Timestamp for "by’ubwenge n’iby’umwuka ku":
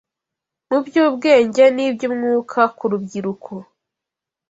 0.85-2.83